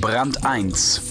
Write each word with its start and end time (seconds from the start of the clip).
Brand 0.00 0.46
1 0.46 1.02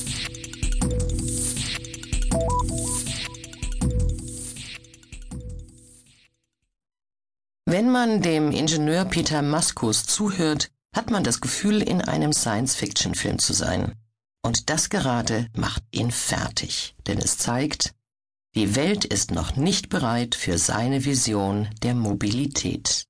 Wenn 7.66 7.92
man 7.92 8.24
dem 8.24 8.52
Ingenieur 8.52 9.06
Peter 9.06 9.44
Maskus 9.44 10.06
zuhört, 10.06 10.72
hat 10.96 11.12
man 11.12 11.24
das 11.24 11.40
Gefühl, 11.40 11.84
in 11.84 12.02
einem 12.02 12.34
Science-Fiction-Film 12.34 13.38
zu 13.38 13.54
sein. 13.54 13.94
Und 14.42 14.72
das 14.72 14.90
gerade 14.90 15.50
macht 15.56 15.84
ihn 15.92 16.10
fertig, 16.10 16.96
denn 17.06 17.20
es 17.20 17.38
zeigt, 17.38 17.94
die 18.56 18.76
Welt 18.76 19.06
ist 19.06 19.30
noch 19.30 19.56
nicht 19.56 19.90
bereit 19.90 20.34
für 20.34 20.58
seine 20.58 21.06
Vision 21.06 21.70
der 21.84 21.94
Mobilität. 21.94 23.06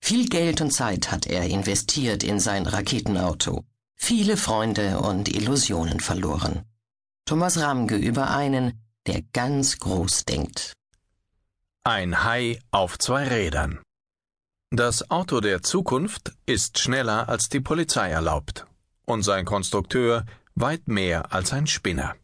Viel 0.00 0.28
Geld 0.28 0.60
und 0.60 0.70
Zeit 0.70 1.10
hat 1.10 1.26
er 1.26 1.48
investiert 1.48 2.22
in 2.22 2.38
sein 2.38 2.66
Raketenauto, 2.66 3.64
viele 4.00 4.36
Freunde 4.36 4.98
und 4.98 5.28
Illusionen 5.28 6.00
verloren. 6.00 6.64
Thomas 7.26 7.58
Ramge 7.58 7.96
über 7.96 8.30
einen, 8.30 8.82
der 9.06 9.22
ganz 9.32 9.78
groß 9.78 10.24
denkt. 10.24 10.72
Ein 11.84 12.24
Hai 12.24 12.58
auf 12.72 12.98
zwei 12.98 13.28
Rädern. 13.28 13.78
Das 14.72 15.10
Auto 15.10 15.40
der 15.40 15.62
Zukunft 15.62 16.32
ist 16.46 16.78
schneller 16.78 17.28
als 17.28 17.48
die 17.48 17.60
Polizei 17.60 18.10
erlaubt 18.10 18.66
und 19.04 19.22
sein 19.22 19.44
Konstrukteur 19.44 20.24
weit 20.54 20.88
mehr 20.88 21.32
als 21.32 21.52
ein 21.52 21.66
Spinner. 21.66 22.16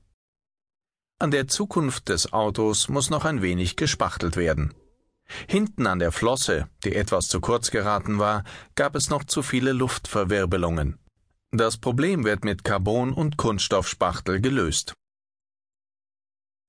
An 1.19 1.31
der 1.31 1.47
Zukunft 1.47 2.09
des 2.09 2.33
Autos 2.33 2.89
muss 2.89 3.11
noch 3.11 3.25
ein 3.25 3.43
wenig 3.43 3.77
gespachtelt 3.77 4.37
werden. 4.37 4.75
Hinten 5.48 5.87
an 5.87 5.98
der 5.98 6.12
Flosse, 6.12 6.69
die 6.84 6.95
etwas 6.95 7.29
zu 7.29 7.41
kurz 7.41 7.70
geraten 7.70 8.19
war, 8.19 8.45
gab 8.75 8.97
es 8.97 9.09
noch 9.09 9.25
zu 9.25 9.43
viele 9.43 9.73
Luftverwirbelungen. 9.73 10.98
Das 11.59 11.78
Problem 11.78 12.25
wird 12.25 12.44
mit 12.44 12.64
Carbon- 12.64 13.14
und 13.14 13.39
Kunststoffspachtel 13.39 14.42
gelöst. 14.42 14.92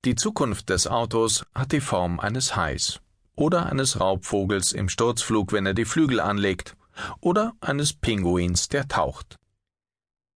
Die 0.06 0.14
Zukunft 0.14 0.70
des 0.70 0.86
Autos 0.86 1.44
hat 1.54 1.72
die 1.72 1.82
Form 1.82 2.18
eines 2.18 2.56
Hais 2.56 3.02
oder 3.36 3.66
eines 3.66 4.00
Raubvogels 4.00 4.72
im 4.72 4.88
Sturzflug, 4.88 5.52
wenn 5.52 5.66
er 5.66 5.74
die 5.74 5.84
Flügel 5.84 6.20
anlegt, 6.20 6.74
oder 7.20 7.52
eines 7.60 7.92
Pinguins, 7.92 8.70
der 8.70 8.88
taucht. 8.88 9.36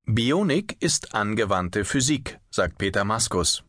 Bionik 0.04 0.77
ist 0.80 1.14
angewandte 1.14 1.86
Physik, 1.86 2.38
sagt 2.50 2.77
Peter 2.77 3.05
Maskus. 3.05 3.64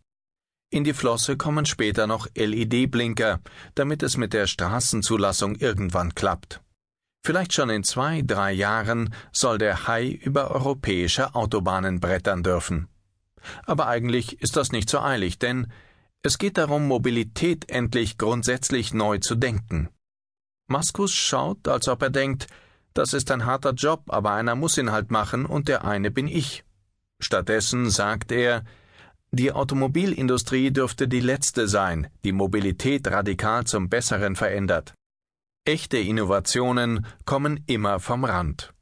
In 0.70 0.84
die 0.84 0.94
Flosse 0.94 1.38
kommen 1.38 1.66
später 1.66 2.08
noch 2.08 2.28
LED-Blinker, 2.36 3.40
damit 3.76 4.04
es 4.04 4.18
mit 4.18 4.34
der 4.34 4.48
Straßenzulassung 4.48 5.56
irgendwann 5.56 6.14
klappt. 6.14 6.63
Vielleicht 7.26 7.54
schon 7.54 7.70
in 7.70 7.84
zwei, 7.86 8.22
drei 8.22 8.52
Jahren 8.52 9.14
soll 9.32 9.58
der 9.58 9.88
Hai 9.88 10.08
über 10.10 10.52
europäische 10.52 11.36
Autobahnen 11.36 12.02
brettern 12.02 12.44
dürfen. 12.44 12.90
Aber 13.66 13.88
eigentlich 13.88 14.42
ist 14.42 14.58
das 14.58 14.74
nicht 14.74 14.90
so 14.90 15.00
eilig, 15.00 15.40
denn 15.40 15.72
es 16.22 16.38
geht 16.38 16.58
darum, 16.58 16.88
Mobilität 16.88 17.70
endlich 17.70 18.18
grundsätzlich 18.18 18.94
neu 18.94 19.20
zu 19.20 19.36
denken. 19.36 19.90
Maskus 20.68 21.14
schaut, 21.14 21.68
als 21.68 21.88
ob 21.88 22.02
er 22.02 22.10
denkt, 22.10 22.48
das 22.94 23.14
ist 23.14 23.32
ein 23.32 23.46
harter 23.46 23.74
Job, 23.74 24.04
aber 24.08 24.32
einer 24.32 24.56
muss 24.56 24.78
ihn 24.78 24.92
halt 24.92 25.10
machen 25.10 25.46
und 25.46 25.68
der 25.68 25.86
eine 25.86 26.12
bin 26.12 26.28
ich. 26.28 26.64
Stattdessen 27.20 27.90
sagt 27.90 28.32
er, 28.32 28.64
die 29.32 29.52
Automobilindustrie 29.52 30.72
dürfte 30.72 31.08
die 31.08 31.22
letzte 31.22 31.68
sein, 31.68 32.08
die 32.24 32.34
Mobilität 32.34 33.08
radikal 33.08 33.66
zum 33.66 33.90
Besseren 33.90 34.36
verändert. 34.36 34.94
Echte 35.66 35.98
Innovationen 35.98 37.06
kommen 37.24 37.64
immer 37.68 38.02
vom 38.02 38.26
Rand. 38.26 38.74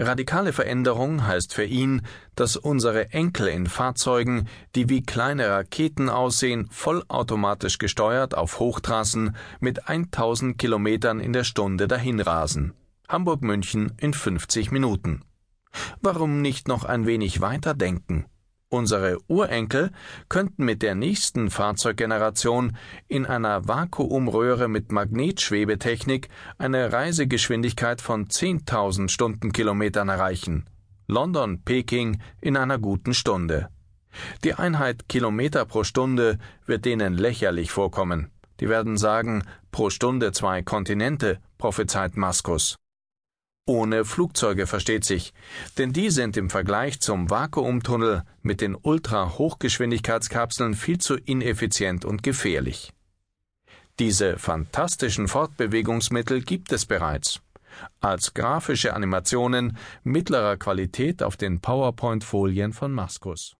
Radikale 0.00 0.52
Veränderung 0.52 1.24
heißt 1.24 1.54
für 1.54 1.62
ihn, 1.62 2.02
dass 2.34 2.56
unsere 2.56 3.12
Enkel 3.12 3.46
in 3.46 3.68
Fahrzeugen, 3.68 4.48
die 4.74 4.88
wie 4.88 5.04
kleine 5.04 5.48
Raketen 5.48 6.08
aussehen, 6.08 6.66
vollautomatisch 6.72 7.78
gesteuert 7.78 8.36
auf 8.36 8.58
Hochtrassen 8.58 9.36
mit 9.60 9.88
1000 9.88 10.58
Kilometern 10.58 11.20
in 11.20 11.32
der 11.32 11.44
Stunde 11.44 11.86
dahinrasen. 11.86 12.74
Hamburg-München 13.06 13.92
in 13.96 14.12
50 14.12 14.72
Minuten. 14.72 15.22
Warum 16.00 16.42
nicht 16.42 16.66
noch 16.66 16.82
ein 16.82 17.06
wenig 17.06 17.40
weiter 17.40 17.74
denken? 17.74 18.26
Unsere 18.76 19.16
Urenkel 19.26 19.90
könnten 20.28 20.66
mit 20.66 20.82
der 20.82 20.94
nächsten 20.94 21.48
Fahrzeuggeneration 21.48 22.76
in 23.08 23.24
einer 23.24 23.66
Vakuumröhre 23.66 24.68
mit 24.68 24.92
Magnetschwebetechnik 24.92 26.28
eine 26.58 26.92
Reisegeschwindigkeit 26.92 28.02
von 28.02 28.26
10.000 28.26 29.08
Stundenkilometern 29.08 30.10
erreichen. 30.10 30.66
London, 31.06 31.62
Peking 31.64 32.20
in 32.42 32.58
einer 32.58 32.78
guten 32.78 33.14
Stunde. 33.14 33.70
Die 34.44 34.52
Einheit 34.52 35.08
Kilometer 35.08 35.64
pro 35.64 35.82
Stunde 35.82 36.38
wird 36.66 36.84
denen 36.84 37.14
lächerlich 37.14 37.70
vorkommen. 37.70 38.30
Die 38.60 38.68
werden 38.68 38.98
sagen, 38.98 39.42
pro 39.72 39.88
Stunde 39.88 40.32
zwei 40.32 40.60
Kontinente, 40.60 41.38
prophezeit 41.56 42.18
Maskus. 42.18 42.76
Ohne 43.68 44.04
Flugzeuge 44.04 44.68
versteht 44.68 45.04
sich, 45.04 45.34
denn 45.76 45.92
die 45.92 46.10
sind 46.10 46.36
im 46.36 46.50
Vergleich 46.50 47.00
zum 47.00 47.28
Vakuumtunnel 47.30 48.22
mit 48.40 48.60
den 48.60 48.76
Ultra-Hochgeschwindigkeitskapseln 48.76 50.74
viel 50.74 50.98
zu 50.98 51.16
ineffizient 51.16 52.04
und 52.04 52.22
gefährlich. 52.22 52.92
Diese 53.98 54.38
fantastischen 54.38 55.26
Fortbewegungsmittel 55.26 56.42
gibt 56.42 56.70
es 56.70 56.86
bereits. 56.86 57.40
Als 58.00 58.34
grafische 58.34 58.94
Animationen 58.94 59.76
mittlerer 60.04 60.58
Qualität 60.58 61.24
auf 61.24 61.36
den 61.36 61.60
PowerPoint-Folien 61.60 62.72
von 62.72 62.92
Maskus. 62.92 63.55